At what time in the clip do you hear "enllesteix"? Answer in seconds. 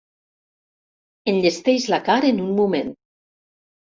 1.33-1.85